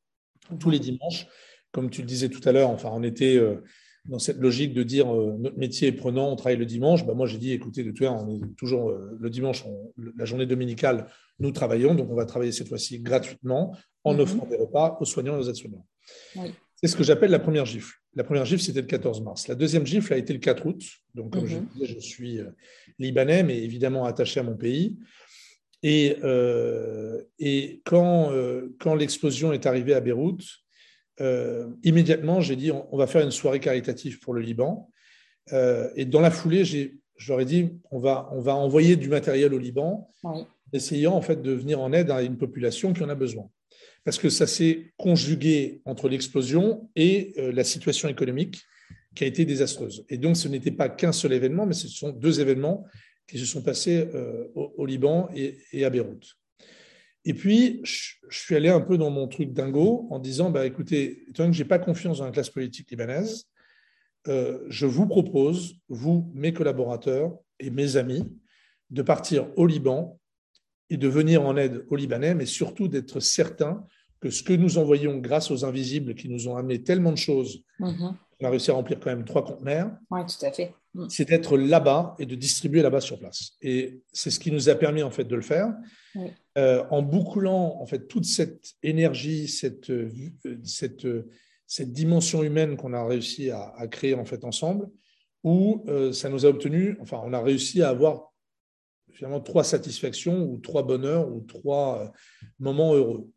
tous 0.59 0.69
les 0.69 0.79
dimanches, 0.79 1.27
comme 1.71 1.89
tu 1.89 2.01
le 2.01 2.07
disais 2.07 2.29
tout 2.29 2.47
à 2.47 2.51
l'heure. 2.53 2.69
Enfin, 2.69 2.89
on 2.93 3.03
était 3.03 3.35
euh, 3.35 3.61
dans 4.05 4.19
cette 4.19 4.37
logique 4.37 4.73
de 4.73 4.83
dire 4.83 5.07
notre 5.13 5.57
métier 5.57 5.89
est 5.89 5.91
prenant, 5.91 6.31
on 6.31 6.35
travaille 6.37 6.57
le 6.57 6.65
dimanche. 6.65 7.05
Bah, 7.05 7.13
moi, 7.13 7.27
j'ai 7.27 7.37
dit 7.37 7.51
écoutez, 7.51 7.83
de 7.83 7.91
tout 7.91 8.05
on 8.05 8.29
est 8.29 8.55
toujours 8.55 8.91
le 8.91 9.29
dimanche, 9.29 9.65
la 10.15 10.25
journée 10.25 10.45
dominicale, 10.45 11.07
nous 11.39 11.51
travaillons, 11.51 11.93
donc 11.93 12.09
on 12.09 12.15
va 12.15 12.25
travailler 12.25 12.53
cette 12.53 12.69
fois-ci 12.69 12.99
gratuitement 13.01 13.75
en 14.05 14.13
mhm. 14.13 14.19
offrant 14.21 14.45
des 14.45 14.55
repas 14.55 14.97
aux 15.01 15.05
soignants 15.05 15.35
et 15.35 15.39
aux 15.39 15.49
aides-soignants. 15.49 15.85
Oui. 16.37 16.53
C'est 16.75 16.87
ce 16.87 16.95
que 16.95 17.03
j'appelle 17.03 17.31
la 17.31 17.39
première 17.39 17.65
gifle. 17.65 17.93
La 18.15 18.23
première 18.23 18.45
gifle, 18.45 18.61
c'était 18.61 18.81
le 18.81 18.87
14 18.87 19.21
mars. 19.21 19.47
La 19.47 19.55
deuxième 19.55 19.85
gifle 19.85 20.13
a 20.13 20.17
été 20.17 20.33
le 20.33 20.39
4 20.39 20.65
août. 20.65 20.81
Donc, 21.13 21.33
comme 21.33 21.45
je 21.45 21.57
mhm. 21.57 21.67
disais, 21.73 21.85
je 21.85 21.99
suis 21.99 22.39
euh, 22.39 22.49
libanais, 22.99 23.43
mais 23.43 23.61
évidemment 23.61 24.05
attaché 24.05 24.39
à 24.39 24.43
mon 24.43 24.55
pays. 24.55 24.97
Et, 25.83 26.17
euh, 26.23 27.21
et 27.39 27.81
quand, 27.85 28.31
euh, 28.31 28.75
quand 28.79 28.95
l'explosion 28.95 29.53
est 29.53 29.65
arrivée 29.65 29.93
à 29.93 30.01
Beyrouth, 30.01 30.43
immédiatement, 31.83 32.41
j'ai 32.41 32.57
dit 32.57 32.71
on, 32.71 32.97
va 32.97 33.07
faire 33.07 33.21
une 33.21 33.31
soirée 33.31 33.61
caritative 33.61 34.19
pour 34.19 34.33
le 34.33 34.41
Liban. 34.41 34.89
et 35.95 36.03
dans 36.03 36.19
la 36.19 36.29
foulée, 36.29 36.65
je 36.65 36.89
leur 37.29 37.39
ai 37.39 37.45
dit 37.45 37.69
on 37.89 37.99
va, 37.99 38.27
on 38.33 38.41
va 38.41 38.53
envoyer 38.53 38.97
du 38.97 39.07
matériel 39.07 39.53
au 39.53 39.57
Liban, 39.57 40.09
essayant 40.73 41.13
en 41.13 41.21
fait 41.21 41.41
de 41.41 41.53
venir 41.53 41.79
en 41.79 41.93
aide 41.93 42.11
à 42.11 42.21
une 42.21 42.37
population 42.37 42.91
qui 42.91 43.01
en 43.01 43.07
a 43.07 43.15
besoin 43.15 43.49
parce 44.05 44.19
que 44.19 44.29
ça 44.29 44.47
s'est 44.47 44.93
conjugué 44.97 45.81
entre 45.83 46.07
l'explosion 46.07 46.89
et 46.95 47.33
euh, 47.37 47.51
la 47.51 47.63
situation 47.63 48.07
économique 48.07 48.63
qui 49.15 49.23
a 49.23 49.27
été 49.27 49.45
désastreuse. 49.45 50.05
Et 50.09 50.17
donc, 50.17 50.37
ce 50.37 50.47
n'était 50.47 50.71
pas 50.71 50.89
qu'un 50.89 51.11
seul 51.11 51.33
événement, 51.33 51.65
mais 51.65 51.73
ce 51.73 51.87
sont 51.87 52.11
deux 52.11 52.39
événements 52.39 52.85
qui 53.27 53.39
se 53.39 53.45
sont 53.45 53.63
passés 53.63 54.07
euh, 54.13 54.45
au, 54.53 54.85
Liban 54.85 55.29
et, 55.33 55.83
à 55.83 55.89
Beyrouth. 55.89 56.37
Et 57.23 57.33
puis, 57.33 57.81
je, 57.83 58.13
suis 58.29 58.55
allé 58.55 58.69
un 58.69 58.81
peu 58.81 58.99
dans 58.99 59.09
mon 59.09 59.27
truc 59.27 59.51
dingo 59.51 60.07
en 60.11 60.19
disant, 60.19 60.51
bah, 60.51 60.67
écoutez, 60.67 61.23
étant 61.27 61.47
que 61.47 61.53
je 61.53 61.63
n'ai 61.63 61.67
pas 61.67 61.79
confiance 61.79 62.19
dans 62.19 62.25
la 62.25 62.31
classe 62.31 62.51
politique 62.51 62.91
libanaise, 62.91 63.45
euh, 64.27 64.59
je 64.69 64.85
vous 64.85 65.07
propose, 65.07 65.77
vous, 65.89 66.31
mes 66.35 66.53
collaborateurs 66.53 67.35
et 67.59 67.71
mes 67.71 67.95
amis, 67.95 68.23
de 68.91 69.01
partir 69.01 69.47
au 69.55 69.65
Liban 69.65 70.19
et 70.91 70.97
de 70.97 71.07
venir 71.07 71.41
en 71.41 71.57
aide 71.57 71.85
aux 71.89 71.95
Libanais, 71.95 72.35
mais 72.35 72.45
surtout 72.45 72.87
d'être 72.87 73.19
certain 73.19 73.83
que 74.19 74.29
ce 74.29 74.43
que 74.43 74.53
nous 74.53 74.77
envoyons 74.77 75.17
grâce 75.17 75.51
aux 75.51 75.65
invisibles 75.65 76.15
qui 76.15 76.29
nous 76.29 76.47
ont 76.47 76.57
amené 76.57 76.83
tellement 76.83 77.11
de 77.11 77.17
choses, 77.17 77.63
mhm. 77.79 78.17
on 78.39 78.45
a 78.45 78.49
réussi 78.49 78.71
à 78.71 78.73
remplir 78.73 78.99
quand 78.99 79.09
même 79.09 79.25
trois 79.25 79.43
conteneurs. 79.43 79.91
Oui, 80.09 80.21
tout 80.25 80.45
à 80.45 80.51
fait. 80.51 80.73
Mm. 80.95 81.07
C'est 81.09 81.25
d'être 81.25 81.57
là-bas 81.57 82.15
et 82.19 82.25
de 82.25 82.35
distribuer 82.35 82.81
là-bas 82.81 83.01
sur 83.01 83.19
place. 83.19 83.51
Et 83.61 84.01
c'est 84.13 84.31
ce 84.31 84.39
qui 84.39 84.51
nous 84.51 84.69
a 84.69 84.75
permis 84.75 85.03
en 85.03 85.11
fait 85.11 85.25
de 85.25 85.35
le 85.35 85.41
faire, 85.41 85.73
euh, 86.57 86.83
en 86.89 87.01
bouclant 87.01 87.77
en 87.81 87.85
fait 87.85 88.07
toute 88.07 88.25
cette 88.25 88.73
énergie, 88.81 89.49
cette, 89.49 89.89
euh, 89.89 90.09
cette, 90.63 91.05
euh, 91.05 91.29
cette 91.67 91.91
dimension 91.91 92.43
humaine 92.43 92.77
qu'on 92.77 92.93
a 92.93 93.05
réussi 93.05 93.51
à, 93.51 93.73
créer 93.91 94.13
en 94.13 94.23
fait 94.23 94.45
ensemble, 94.45 94.87
où 95.43 95.85
ça 96.11 96.29
nous 96.29 96.45
a 96.45 96.49
obtenu, 96.49 96.97
enfin, 97.01 97.21
on 97.23 97.31
a 97.33 97.41
réussi 97.41 97.83
à 97.83 97.89
avoir 97.89 98.31
finalement 99.11 99.41
trois 99.41 99.63
satisfactions 99.63 100.43
ou 100.43 100.57
trois 100.57 100.81
bonheurs 100.81 101.31
ou 101.31 101.41
trois 101.41 102.11
moments 102.57 102.95
heureux. 102.95 103.29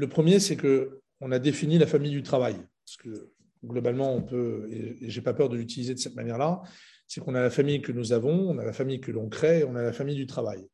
Le 0.00 0.08
premier, 0.08 0.40
c'est 0.40 0.56
qu'on 0.56 1.30
a 1.30 1.38
défini 1.38 1.76
la 1.76 1.86
famille 1.86 2.12
du 2.12 2.22
travail. 2.22 2.54
Parce 2.54 2.96
que 2.96 3.32
globalement, 3.62 4.14
on 4.14 4.22
peut, 4.22 4.66
et 4.72 5.10
je 5.10 5.18
n'ai 5.18 5.22
pas 5.22 5.34
peur 5.34 5.50
de 5.50 5.58
l'utiliser 5.58 5.92
de 5.92 5.98
cette 5.98 6.14
manière-là, 6.14 6.62
c'est 7.06 7.20
qu'on 7.20 7.34
a 7.34 7.42
la 7.42 7.50
famille 7.50 7.82
que 7.82 7.92
nous 7.92 8.14
avons, 8.14 8.48
on 8.48 8.56
a 8.56 8.64
la 8.64 8.72
famille 8.72 9.02
que 9.02 9.10
l'on 9.10 9.28
crée, 9.28 9.62
on 9.62 9.76
a 9.76 9.82
la 9.82 9.92
famille 9.92 10.14
du 10.16 10.26
travail. 10.26 10.66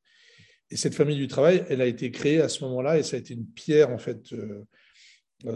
Et 0.71 0.77
cette 0.77 0.95
famille 0.95 1.17
du 1.17 1.27
travail, 1.27 1.65
elle 1.69 1.81
a 1.81 1.87
été 1.87 2.13
créée 2.13 2.41
à 2.41 2.49
ce 2.49 2.63
moment-là, 2.65 2.99
et 2.99 3.03
ça 3.03 3.17
a 3.17 3.19
été 3.19 3.35
une 3.35 3.47
pierre, 3.47 3.91
en 3.91 3.99
fait, 3.99 4.33
euh, 4.33 4.65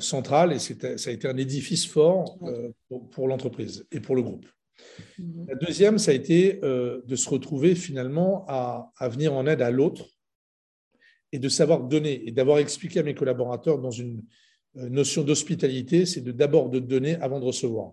central 0.00 0.52
et 0.52 0.58
ça 0.58 1.10
a 1.10 1.12
été 1.12 1.28
un 1.28 1.36
édifice 1.36 1.86
fort 1.86 2.38
pour, 3.12 3.28
l'entreprise 3.28 3.86
et 3.92 4.00
pour 4.00 4.16
le 4.16 4.22
groupe. 4.22 4.46
Mhm. 5.18 5.46
La 5.48 5.54
deuxième, 5.54 5.98
ça 5.98 6.10
a 6.10 6.14
été 6.14 6.60
de 6.62 7.16
se 7.16 7.28
retrouver 7.30 7.76
finalement 7.76 8.44
à, 8.48 8.92
à 8.98 9.08
venir 9.08 9.32
en 9.32 9.46
aide 9.46 9.62
à 9.62 9.70
l'autre 9.70 10.06
et 11.32 11.38
de 11.38 11.48
savoir 11.48 11.84
donner 11.84 12.26
et 12.26 12.32
d'avoir 12.32 12.58
expliqué 12.58 13.00
à 13.00 13.02
mes 13.02 13.14
collaborateurs 13.14 13.78
dans 13.78 13.90
une 13.90 14.24
notion 14.74 15.22
d'hospitalité, 15.22 16.06
c'est 16.06 16.20
de 16.20 16.32
d'abord 16.32 16.70
de 16.70 16.78
donner 16.78 17.16
avant 17.16 17.40
de 17.40 17.44
recevoir. 17.44 17.92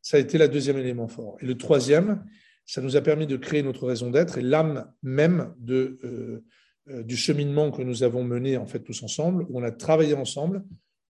Ça 0.00 0.16
a 0.16 0.20
été 0.20 0.38
le 0.38 0.48
deuxième 0.48 0.78
élément 0.78 1.08
fort. 1.08 1.36
Et 1.40 1.46
le 1.46 1.56
troisième, 1.56 2.24
ça 2.66 2.80
nous 2.80 2.96
a 2.96 3.00
permis 3.00 3.26
de 3.26 3.36
créer 3.36 3.62
notre 3.62 3.86
raison 3.86 4.10
d'être 4.10 4.38
et 4.38 4.42
l'âme 4.42 4.92
même 5.02 5.54
de, 5.58 5.98
euh, 6.04 6.44
euh, 6.88 7.02
du 7.02 7.16
cheminement 7.16 7.70
que 7.70 7.82
nous 7.82 8.02
avons 8.02 8.24
mené 8.24 8.56
en 8.56 8.66
fait 8.66 8.80
tous 8.80 9.02
ensemble, 9.02 9.46
où 9.48 9.60
on 9.60 9.62
a 9.62 9.70
travaillé 9.70 10.14
ensemble 10.14 10.64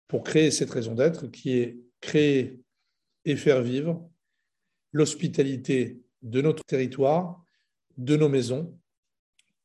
pour 0.08 0.22
créer 0.22 0.50
cette 0.50 0.70
raison 0.70 0.94
d'être 0.94 1.28
qui 1.28 1.52
est 1.52 1.78
créer 2.00 2.60
et 3.24 3.36
faire 3.36 3.62
vivre 3.62 4.06
l'hospitalité 4.92 6.02
de 6.20 6.42
notre 6.42 6.64
territoire, 6.64 7.42
de 7.96 8.16
nos 8.16 8.28
maisons, 8.28 8.78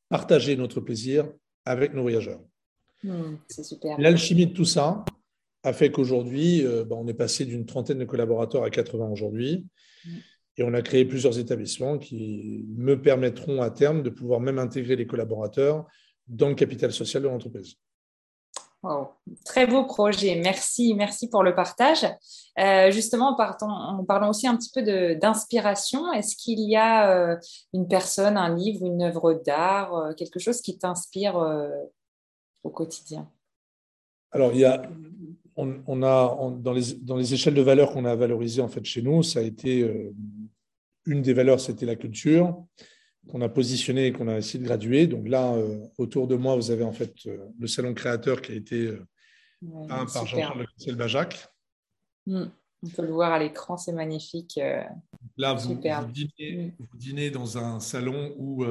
partager 0.07 0.55
notre 0.55 0.79
plaisir 0.79 1.29
avec 1.67 1.93
nos 1.93 2.01
voyageurs. 2.01 2.41
Hmm, 3.03 3.35
c'est 3.47 3.63
super. 3.63 3.99
L'alchimie 3.99 4.47
de 4.47 4.53
tout 4.53 4.65
ça 4.65 5.03
a 5.63 5.73
fait 5.73 5.91
qu'aujourd'hui, 5.91 6.65
euh, 6.65 6.83
bah, 6.83 6.95
on 6.97 7.07
est 7.07 7.13
passé 7.13 7.45
d'une 7.45 7.65
trentaine 7.65 7.99
de 7.99 8.05
collaborateurs 8.05 8.63
à 8.63 8.69
80 8.69 9.09
aujourd'hui. 9.09 9.65
Et 10.57 10.63
on 10.63 10.73
a 10.73 10.81
créé 10.81 11.05
plusieurs 11.05 11.37
établissements 11.37 11.99
qui 11.99 12.65
me 12.75 12.99
permettront 12.99 13.61
à 13.61 13.69
terme 13.69 14.01
de 14.01 14.09
pouvoir 14.09 14.39
même 14.39 14.57
intégrer 14.57 14.95
les 14.95 15.05
collaborateurs 15.05 15.85
dans 16.27 16.49
le 16.49 16.55
capital 16.55 16.91
social 16.91 17.23
de 17.23 17.27
l'entreprise. 17.27 17.75
Très 19.45 19.67
beau 19.67 19.85
projet. 19.85 20.39
Merci, 20.41 20.93
merci 20.93 21.29
pour 21.29 21.43
le 21.43 21.55
partage. 21.55 22.05
Euh, 22.59 22.91
justement, 22.91 23.35
en, 23.37 24.03
parlant 24.05 24.29
aussi 24.29 24.47
un 24.47 24.55
petit 24.55 24.71
peu 24.73 24.83
d'inspiration, 25.15 26.11
est-ce 26.13 26.35
qu'il 26.35 26.59
y 26.59 26.75
a 26.75 27.11
euh, 27.11 27.37
une 27.73 27.87
personne, 27.87 28.37
un 28.37 28.55
livre, 28.55 28.85
une 28.85 29.01
œuvre 29.01 29.33
d'art, 29.33 29.95
euh, 29.95 30.13
quelque 30.13 30.39
chose 30.39 30.61
qui 30.61 30.77
t'inspire 30.77 31.35
au 32.63 32.69
quotidien? 32.69 33.29
Alors, 34.31 34.51
il 34.53 34.59
y 34.59 34.65
a, 34.65 34.83
on, 35.55 36.03
a 36.03 36.37
dans, 36.59 36.73
les, 36.73 36.93
dans, 37.01 37.15
les, 37.15 37.33
échelles 37.33 37.55
de 37.55 37.61
valeurs 37.61 37.91
qu'on 37.91 38.05
a 38.05 38.15
valorisées 38.15 38.61
en 38.61 38.67
fait 38.67 38.85
chez 38.85 39.01
nous, 39.01 39.23
ça 39.23 39.39
a 39.39 39.43
été 39.43 40.11
une 41.05 41.21
des 41.21 41.33
valeurs, 41.33 41.59
c'était 41.59 41.85
la 41.85 41.95
culture 41.95 42.55
qu'on 43.27 43.41
a 43.41 43.49
positionné 43.49 44.07
et 44.07 44.11
qu'on 44.13 44.27
a 44.27 44.37
essayé 44.37 44.59
de 44.59 44.65
graduer. 44.65 45.07
Donc 45.07 45.27
là, 45.27 45.53
euh, 45.53 45.85
autour 45.97 46.27
de 46.27 46.35
moi, 46.35 46.55
vous 46.55 46.71
avez 46.71 46.83
en 46.83 46.91
fait 46.91 47.13
euh, 47.25 47.37
le 47.59 47.67
salon 47.67 47.93
créateur 47.93 48.41
qui 48.41 48.51
a 48.51 48.55
été 48.55 48.87
euh, 48.87 49.05
peint 49.87 50.05
par 50.05 50.25
Jean-Charles 50.25 50.65
Bajac. 50.95 51.47
Mm. 52.25 52.45
on 52.83 52.89
peut 52.89 53.01
le 53.03 53.11
voir 53.11 53.31
à 53.31 53.39
l'écran, 53.39 53.77
c'est 53.77 53.93
magnifique. 53.93 54.59
là, 55.37 55.53
vous, 55.53 55.73
mm. 55.73 56.11
vous, 56.79 56.97
dînez, 56.97 57.29
dans 57.29 57.57
un 57.57 57.79
salon 57.79 58.33
où 58.37 58.65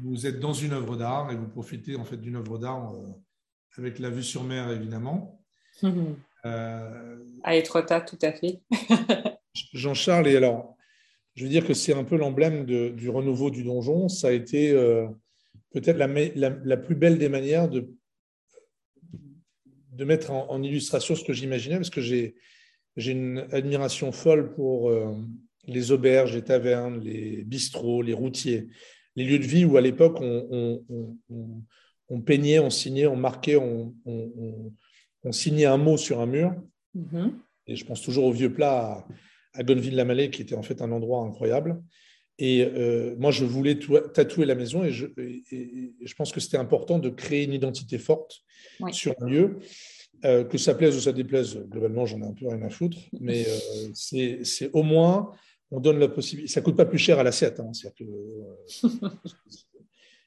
vous 0.00 0.26
êtes 0.26 0.40
dans 0.40 0.52
une 0.52 0.72
œuvre 0.72 0.96
d'art 0.96 1.30
et 1.32 1.36
vous 1.36 1.48
profitez 1.48 1.96
en 1.96 2.04
fait 2.04 2.16
d'une 2.16 2.36
œuvre 2.36 2.58
d'art 2.58 2.92
avec 3.76 3.98
la 3.98 4.10
vue 4.10 4.22
sur 4.22 4.44
mer, 4.44 4.70
évidemment. 4.70 5.40
à 6.44 7.56
Etretat, 7.56 8.02
tout 8.02 8.18
à 8.22 8.32
fait. 8.32 8.60
Jean-Charles, 9.72 10.28
et 10.28 10.36
alors, 10.36 10.73
je 11.34 11.42
veux 11.42 11.50
dire 11.50 11.66
que 11.66 11.74
c'est 11.74 11.94
un 11.94 12.04
peu 12.04 12.16
l'emblème 12.16 12.64
du 12.64 13.08
renouveau 13.08 13.50
du 13.50 13.64
donjon. 13.64 14.08
Ça 14.08 14.28
a 14.28 14.32
été 14.32 14.70
euh, 14.70 15.06
peut-être 15.72 15.98
la, 15.98 16.76
plus 16.76 16.94
belle 16.94 17.18
des 17.18 17.28
manières 17.28 17.68
de, 17.68 17.92
de 19.92 20.04
mettre 20.04 20.30
en, 20.30 20.62
illustration 20.62 21.16
ce 21.16 21.24
que 21.24 21.32
j'imaginais, 21.32 21.76
parce 21.76 21.90
que 21.90 22.00
j'ai 22.00 22.36
une 22.96 23.46
admiration 23.50 24.12
folle 24.12 24.54
pour 24.54 24.90
euh, 24.90 25.12
les 25.66 25.90
auberges, 25.90 26.34
les 26.34 26.42
tavernes, 26.42 27.00
les 27.00 27.42
bistrots, 27.44 28.02
les 28.02 28.14
routiers, 28.14 28.68
les 29.16 29.24
lieux 29.24 29.40
de 29.40 29.44
vie 29.44 29.64
où 29.64 29.76
à 29.76 29.80
l'époque 29.80 30.18
on, 30.20 32.20
peignait, 32.20 32.60
on 32.60 32.70
signait, 32.70 33.06
on 33.06 33.16
marquait, 33.16 33.56
on, 33.56 33.92
signait 35.32 35.64
un 35.64 35.78
mot 35.78 35.96
sur 35.96 36.20
un 36.20 36.26
mur. 36.26 36.54
Mm-hmm. 36.96 37.32
Et 37.66 37.76
je 37.76 37.84
pense 37.84 38.02
toujours 38.02 38.26
au 38.26 38.32
vieux 38.32 38.52
plat 38.52 38.78
à 38.78 39.08
Gonville-la-Mallet, 39.62 40.30
qui 40.30 40.42
était 40.42 40.54
en 40.54 40.62
fait 40.62 40.82
un 40.82 40.90
endroit 40.90 41.22
incroyable. 41.22 41.82
Et 42.38 42.64
euh, 42.64 43.14
moi, 43.16 43.30
je 43.30 43.44
voulais 43.44 43.78
tatouer 44.12 44.44
la 44.44 44.56
maison 44.56 44.82
et 44.82 44.90
je, 44.90 45.06
je 45.16 46.14
pense 46.14 46.32
que 46.32 46.40
c'était 46.40 46.56
important 46.56 46.98
de 46.98 47.08
créer 47.08 47.44
une 47.44 47.52
identité 47.52 47.98
forte 47.98 48.42
sur 48.90 49.14
un 49.20 49.26
lieu. 49.26 49.58
Euh, 50.24 50.42
que 50.42 50.56
ça 50.56 50.74
plaise 50.74 50.96
ou 50.96 51.00
ça 51.00 51.12
déplaise, 51.12 51.58
globalement, 51.68 52.06
j'en 52.06 52.20
ai 52.22 52.24
un 52.24 52.32
peu 52.32 52.48
rien 52.48 52.62
à 52.62 52.70
foutre, 52.70 52.96
mais 53.20 53.44
euh, 53.46 53.90
c'est 53.92 54.70
au 54.72 54.82
moins, 54.82 55.32
on 55.70 55.80
donne 55.80 55.98
la 55.98 56.08
possibilité. 56.08 56.50
Ça 56.50 56.60
ne 56.60 56.64
coûte 56.64 56.76
pas 56.76 56.86
plus 56.86 56.98
cher 56.98 57.18
à 57.18 57.22
l'assiette. 57.22 57.60
Hein, 57.60 57.70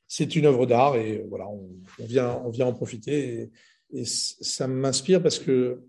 c'est 0.07 0.36
une 0.36 0.46
œuvre 0.46 0.67
d'art 0.67 0.98
et 0.98 1.25
voilà, 1.27 1.48
on, 1.48 1.67
vient, 2.05 2.41
on 2.46 2.50
vient 2.51 2.67
en 2.67 2.74
profiter. 2.74 3.50
Et, 3.91 4.01
et 4.01 4.05
ça 4.05 4.67
m'inspire 4.67 5.24
parce 5.24 5.39
que 5.39 5.81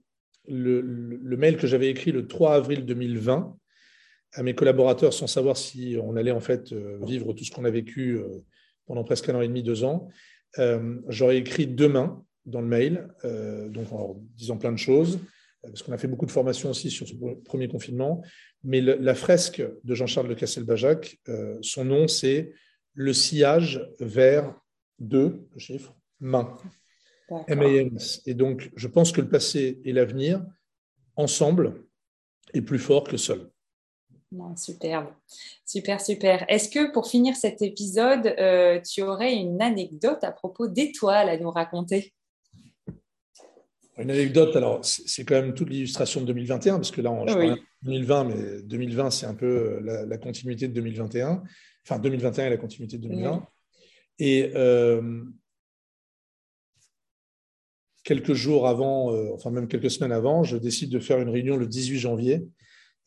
le, 0.49 1.37
mail 1.37 1.57
que 1.57 1.67
j'avais 1.67 1.89
écrit 1.89 2.13
le 2.13 2.27
3 2.27 2.55
avril 2.55 2.85
2020 2.85 3.57
à 4.33 4.43
mes 4.43 4.55
collaborateurs 4.55 5.13
sans 5.13 5.27
savoir 5.27 5.57
si 5.57 5.97
on 6.03 6.17
allait 6.17 6.31
en 6.31 6.41
fait 6.41 6.73
euh, 6.73 6.99
vivre 7.03 7.33
tout 7.33 7.45
ce 7.45 7.51
qu'on 7.51 7.65
a 7.65 7.71
vécu 7.71 8.19
euh, 8.19 8.45
pendant 8.87 9.05
presque 9.05 9.29
un 9.29 9.35
an 9.35 9.41
et 9.41 9.49
demi, 9.49 9.63
deux 9.63 9.85
ans. 9.85 10.09
Euh, 10.59 10.97
j'aurais 11.09 11.39
écrit 11.39 11.67
demain 11.67 12.25
dans 12.47 12.63
le 12.63 12.67
mail, 12.67 13.07
donc 13.69 13.93
en 13.93 14.23
disant 14.35 14.57
plein 14.57 14.73
de 14.73 14.79
choses, 14.79 15.21
parce 15.61 15.83
qu'on 15.83 15.93
a 15.93 15.99
fait 15.99 16.09
beaucoup 16.09 16.25
de 16.25 16.31
formations 16.31 16.71
aussi 16.71 16.91
sur 16.91 17.07
ce 17.07 17.13
premier 17.45 17.69
confinement. 17.69 18.23
Mais 18.65 18.81
la 18.81 19.15
fresque 19.15 19.63
de 19.85 19.95
Jean-Charles 19.95 20.29
de 20.29 20.35
Castelbajac, 20.35 21.19
son 21.61 21.85
nom 21.85 22.09
c'est 22.09 22.55
Le 22.95 23.13
sillage 23.13 23.87
vers 24.01 24.59
deux, 24.99 25.47
le 25.53 25.59
chiffre, 25.59 25.95
main. 26.21 26.57
MAMS. 27.31 28.21
Et 28.27 28.35
donc, 28.35 28.71
je 28.75 28.89
pense 28.89 29.13
que 29.13 29.21
le 29.21 29.29
passé 29.29 29.81
et 29.85 29.93
l'avenir, 29.93 30.45
ensemble, 31.17 31.85
est 32.55 32.63
plus 32.63 32.79
fort 32.79 33.05
que 33.05 33.17
seul. 33.17 33.51
superbe, 34.57 35.09
super, 35.67 36.01
super. 36.01 36.45
Est-ce 36.49 36.69
que 36.69 36.93
pour 36.93 37.09
finir 37.09 37.37
cet 37.37 37.63
épisode, 37.63 38.27
euh, 38.39 38.81
tu 38.81 39.03
aurais 39.03 39.35
une 39.35 39.61
anecdote 39.61 40.23
à 40.23 40.33
propos 40.33 40.69
d'étoiles 40.69 41.29
à 41.29 41.37
nous 41.39 41.51
raconter? 41.51 42.13
Une 43.99 44.13
anecdote, 44.13 44.55
alors 44.55 44.85
c'est 44.85 45.25
quand 45.25 45.35
même 45.35 45.55
toute 45.55 45.71
l'illustration 45.71 46.21
de 46.21 46.27
2021, 46.27 46.77
parce 46.77 46.93
que 46.93 47.01
là, 47.01 47.11
on 47.11 47.27
parle 47.27 47.57
de 47.57 47.61
2020, 47.83 48.25
mais 48.25 48.63
2020, 48.63 49.11
c'est 49.11 49.27
un 49.27 49.35
peu 49.35 49.81
la, 49.81 50.19
continuité 50.19 50.69
de 50.69 50.73
2021. 50.73 51.43
Enfin, 51.85 51.99
2021 51.99 52.47
est 52.47 52.51
la 52.51 52.57
continuité 52.59 52.97
de 52.97 53.09
2020. 53.09 53.45
Et 54.21 54.53
euh, 54.55 55.25
quelques 58.09 58.33
jours 58.33 58.67
avant, 58.67 59.13
euh, 59.13 59.29
enfin 59.35 59.51
même 59.51 59.69
quelques 59.69 59.91
semaines 59.91 60.13
avant, 60.13 60.43
je 60.43 60.57
décide 60.57 60.89
de 60.89 60.99
faire 60.99 61.21
une 61.21 61.29
réunion 61.29 61.59
le 61.59 61.67
18 61.67 61.99
janvier 61.99 62.49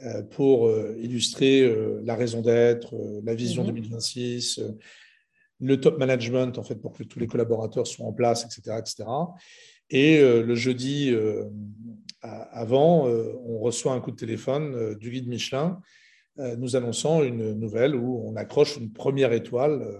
euh, 0.03 0.22
pour 0.22 0.67
euh, 0.67 0.96
illustrer 1.01 1.67
la 2.03 2.15
raison 2.15 2.41
d'être, 2.41 2.93
la 3.24 3.34
vision 3.34 3.63
2026, 3.63 4.60
mhm. 4.60 4.77
le 5.62 5.79
top 5.79 5.98
management, 5.98 6.55
en 6.60 6.63
fait, 6.63 6.75
pour 6.75 6.93
que 6.93 7.01
tous 7.01 7.17
les 7.17 7.25
collaborateurs 7.25 7.88
soient 7.88 8.05
en 8.05 8.13
place, 8.13 8.46
etc. 8.46 8.77
etc. 8.77 9.10
Et 9.89 10.22
le 10.22 10.55
jeudi 10.55 11.13
avant, 12.22 13.08
on 13.08 13.60
reçoit 13.60 13.91
un 13.91 14.00
coup 14.00 14.12
de 14.12 14.15
téléphone 14.15 14.96
du 14.96 15.12
guide 15.12 15.27
Michelin 15.27 15.81
nous 16.38 16.77
annonçant 16.77 17.24
une 17.24 17.51
nouvelle 17.51 17.93
où 17.93 18.24
on 18.25 18.38
accroche 18.38 18.77
une 18.77 18.93
première 18.93 19.34
étoile 19.34 20.00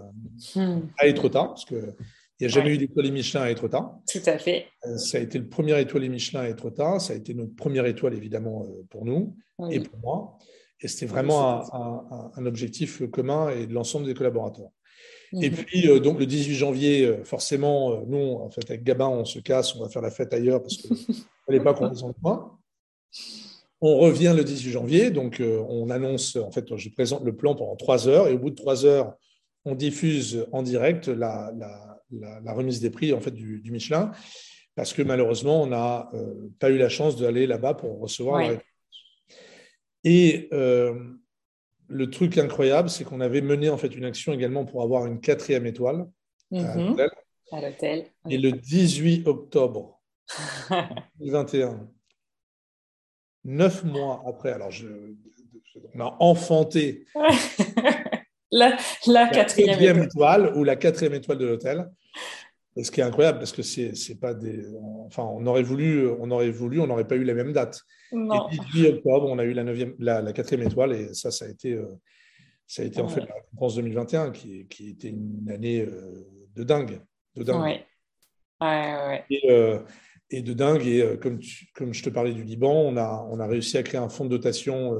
hmm. 0.54 0.78
à 0.96 1.08
Etretat, 1.08 1.44
parce 1.44 1.66
que 1.66 1.94
il 2.42 2.46
n'y 2.46 2.52
a 2.54 2.54
jamais 2.56 2.74
eu 2.74 2.78
d'étoile 2.78 3.12
Michelin 3.12 3.42
à 3.42 3.50
Etretat. 3.50 4.00
Tout 4.10 4.18
à 4.26 4.36
fait. 4.36 4.66
Euh, 4.84 4.96
ça 4.98 5.18
a 5.18 5.20
été 5.20 5.38
le 5.38 5.46
premier 5.46 5.80
étoile 5.80 6.08
Michelin 6.10 6.40
à 6.40 6.48
Etretat. 6.48 6.98
Ça 6.98 7.12
a 7.12 7.16
été 7.16 7.34
notre 7.34 7.54
première 7.54 7.86
étoile, 7.86 8.14
évidemment, 8.14 8.66
euh, 8.68 8.82
pour 8.90 9.04
nous 9.04 9.36
et 9.70 9.78
pour 9.78 9.96
moi. 10.00 10.38
Et 10.80 10.88
c'était 10.88 11.06
vraiment 11.06 11.62
un, 12.34 12.44
objectif 12.44 13.08
commun 13.12 13.50
et 13.50 13.68
de 13.68 13.72
l'ensemble 13.72 14.06
des 14.06 14.14
collaborateurs. 14.14 14.70
Et 15.40 15.50
mhm. 15.50 15.56
puis, 15.56 15.88
euh, 15.88 16.00
donc, 16.00 16.18
le 16.18 16.26
18 16.26 16.54
janvier, 16.54 17.20
forcément, 17.22 18.02
nous, 18.06 18.18
en 18.18 18.50
fait, 18.50 18.68
avec 18.68 18.82
Gabin, 18.82 19.06
on 19.06 19.24
se 19.24 19.38
casse, 19.38 19.76
on 19.76 19.80
va 19.80 19.88
faire 19.88 20.02
la 20.02 20.10
fête 20.10 20.34
ailleurs 20.34 20.60
parce 20.62 20.78
qu'il 20.78 20.90
ne 20.90 21.14
fallait 21.46 21.60
pas 21.60 21.74
qu'on 21.74 21.90
reste 21.90 22.02
en 22.02 22.58
On 23.80 23.98
revient 23.98 24.34
le 24.36 24.42
18 24.42 24.70
janvier, 24.72 25.10
donc 25.12 25.40
on 25.40 25.90
annonce, 25.90 26.34
en 26.34 26.50
fait, 26.50 26.76
je 26.76 26.88
présente 26.88 27.22
le 27.22 27.36
plan 27.36 27.54
pendant 27.54 27.76
trois 27.76 28.08
heures 28.08 28.26
et 28.26 28.32
au 28.32 28.38
bout 28.40 28.50
de 28.50 28.56
trois 28.56 28.84
heures, 28.84 29.14
on 29.64 29.74
diffuse 29.74 30.46
en 30.52 30.62
direct 30.62 31.08
la, 31.08 31.52
la, 32.10 32.52
remise 32.52 32.80
des 32.80 32.90
prix 32.90 33.12
en 33.12 33.20
fait, 33.20 33.30
du, 33.30 33.70
Michelin, 33.70 34.12
parce 34.74 34.92
que 34.92 35.02
malheureusement, 35.02 35.62
on 35.62 35.66
n'a 35.66 36.10
euh, 36.14 36.48
pas 36.58 36.70
eu 36.70 36.78
la 36.78 36.88
chance 36.88 37.16
d'aller 37.16 37.46
là-bas 37.46 37.74
pour 37.74 38.00
recevoir 38.00 38.40
la 38.40 38.58
Et 40.04 40.48
euh, 40.52 40.94
le 41.88 42.10
truc 42.10 42.38
incroyable, 42.38 42.90
c'est 42.90 43.04
qu'on 43.04 43.20
avait 43.20 43.40
mené 43.40 43.68
en 43.70 43.76
fait 43.76 43.94
une 43.94 44.04
action 44.04 44.32
également 44.32 44.64
pour 44.64 44.82
avoir 44.82 45.06
une 45.06 45.20
quatrième 45.20 45.66
étoile 45.66 46.06
à 46.52 46.76
mhm. 46.76 46.88
l'hôtel. 46.88 47.10
Et 48.30 48.38
le 48.38 48.52
18 48.52 49.26
octobre 49.26 50.00
2021. 51.18 51.88
Neuf 53.44 53.84
mois 53.84 54.22
après, 54.26 54.52
alors 54.52 54.70
je, 54.70 54.86
on 55.94 56.00
a 56.00 56.16
enfanté 56.20 57.04
la, 58.52 58.76
la, 59.06 59.28
quatrième 59.28 60.02
étoile. 60.02 60.52
ou 60.54 60.62
la 60.62 60.76
quatrième 60.76 61.14
étoile 61.14 61.38
de 61.38 61.46
l'hôtel. 61.46 61.90
Ce 62.80 62.90
qui 62.90 63.00
est 63.00 63.04
incroyable 63.04 63.38
parce 63.38 63.52
que 63.52 63.62
c'est 63.62 64.20
pas 64.20 64.32
des. 64.32 64.64
Enfin, 65.06 65.24
on 65.24 65.44
aurait 65.46 65.62
voulu, 65.62 66.08
on 66.08 66.30
aurait 66.30 66.50
voulu, 66.50 66.80
on 66.80 66.86
n'aurait 66.86 67.06
pas 67.06 67.16
eu 67.16 67.24
la 67.24 67.34
même 67.34 67.52
date. 67.52 67.82
Non. 68.12 68.48
Et 68.50 68.56
puis, 68.70 68.86
octobre, 68.86 69.28
on 69.28 69.38
a 69.38 69.44
eu 69.44 69.52
la, 69.52 69.64
neuvième, 69.64 69.94
la, 69.98 70.32
quatrième 70.32 70.66
étoile 70.66 70.92
et 70.92 71.14
ça, 71.14 71.30
ça 71.30 71.44
a 71.44 71.48
été, 71.48 71.72
euh, 71.72 71.86
ça 72.66 72.82
a 72.82 72.86
été 72.86 73.00
en 73.00 73.08
fait 73.08 73.20
la 73.20 73.34
récompense 73.34 73.74
2021 73.76 74.30
qui, 74.30 74.66
qui 74.68 74.90
était 74.90 75.08
une 75.08 75.50
année 75.50 75.82
euh, 75.82 76.26
de 76.54 76.62
dingue. 76.62 77.00
De 77.36 77.42
dingue. 77.42 77.62
Ouais. 77.62 77.86
Ouais, 78.60 79.24
et, 79.28 79.50
euh, 79.50 79.80
et, 80.30 80.40
de 80.40 80.52
dingue. 80.52 80.86
Et 80.86 81.18
comme, 81.20 81.40
comme 81.74 81.92
je 81.92 82.02
te 82.02 82.10
parlais 82.10 82.32
du 82.32 82.44
Liban, 82.44 82.72
on 82.72 82.96
a, 82.96 83.26
on 83.30 83.40
a 83.40 83.46
réussi 83.46 83.76
à 83.76 83.82
créer 83.82 84.00
un 84.00 84.08
fonds 84.08 84.24
de 84.24 84.30
dotation. 84.30 84.96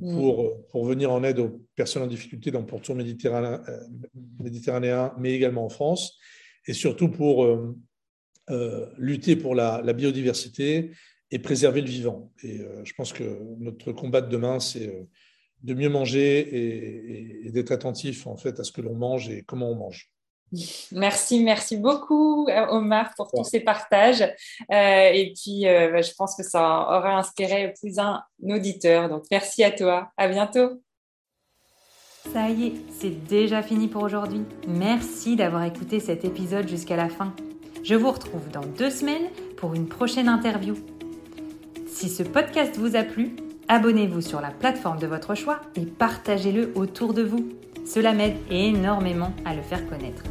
Pour, 0.00 0.66
pour 0.70 0.84
venir 0.84 1.12
en 1.12 1.22
aide 1.22 1.38
aux 1.38 1.60
personnes 1.76 2.02
en 2.02 2.06
difficulté 2.06 2.50
dans 2.50 2.60
le 2.60 2.66
pourtour 2.66 2.94
méditerranéen, 2.94 3.62
méditerranéen, 4.40 5.14
mais 5.18 5.32
également 5.32 5.64
en 5.64 5.68
France 5.68 6.18
et 6.68 6.74
surtout 6.74 7.08
pour 7.08 7.44
euh, 7.44 7.76
euh, 8.50 8.86
lutter 8.98 9.34
pour 9.34 9.54
la, 9.54 9.82
biodiversité 9.92 10.92
et 11.30 11.38
préserver 11.38 11.80
le 11.80 11.88
vivant. 11.88 12.32
Et 12.42 12.60
euh, 12.60 12.84
je 12.84 12.92
pense 12.94 13.12
que 13.12 13.38
notre 13.58 13.92
combat 13.92 14.20
de 14.20 14.28
demain, 14.28 14.60
c'est 14.60 15.08
de 15.62 15.74
mieux 15.74 15.88
manger 15.88 17.46
et, 17.46 17.50
d'être 17.50 17.72
attentif 17.72 18.26
en 18.26 18.36
fait 18.36 18.60
à 18.60 18.64
ce 18.64 18.70
que 18.70 18.82
l'on 18.82 18.94
mange 18.94 19.28
et 19.30 19.42
comment 19.42 19.70
on 19.72 19.74
mange. 19.74 20.12
Merci, 20.92 21.42
merci 21.42 21.76
beaucoup 21.76 22.48
Omar 22.70 23.12
pour 23.16 23.30
tous 23.30 23.44
ces 23.44 23.60
partages. 23.60 24.22
et 24.70 25.32
puis, 25.36 25.64
bah, 25.64 26.02
je 26.02 26.12
pense 26.16 26.34
que 26.36 26.42
ça 26.42 26.60
aura 26.60 27.18
inspiré 27.18 27.74
plus 27.80 27.98
un 27.98 28.22
auditeur. 28.42 29.08
Donc, 29.08 29.24
merci 29.30 29.62
à 29.64 29.70
toi. 29.70 30.10
À 30.16 30.28
bientôt. 30.28 30.80
Ça 32.32 32.50
y 32.50 32.66
est, 32.66 32.72
c'est 32.98 33.26
déjà 33.26 33.62
fini 33.62 33.88
pour 33.88 34.02
aujourd'hui. 34.02 34.42
Merci 34.66 35.34
d'avoir 35.36 35.64
écouté 35.64 35.98
cet 35.98 36.24
épisode 36.24 36.68
jusqu'à 36.68 36.96
la 36.96 37.08
fin. 37.08 37.32
Je 37.82 37.94
vous 37.94 38.10
retrouve 38.10 38.50
dans 38.52 38.66
deux 38.66 38.90
semaines 38.90 39.30
pour 39.56 39.74
une 39.74 39.88
prochaine 39.88 40.28
interview. 40.28 40.74
Si 41.86 42.10
ce 42.10 42.22
podcast 42.22 42.76
vous 42.76 42.96
a 42.96 43.02
plu, 43.02 43.36
abonnez-vous 43.68 44.20
sur 44.20 44.40
la 44.40 44.50
plateforme 44.50 44.98
de 44.98 45.06
votre 45.06 45.34
choix 45.34 45.60
et 45.74 45.86
partagez-le 45.86 46.72
autour 46.74 47.14
de 47.14 47.22
vous. 47.22 47.48
Cela 47.86 48.12
m'aide 48.12 48.36
énormément 48.50 49.32
à 49.46 49.54
le 49.54 49.62
faire 49.62 49.88
connaître. 49.88 50.24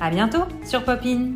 À 0.00 0.08
bientôt 0.08 0.44
sur 0.64 0.82
Popin! 0.82 1.34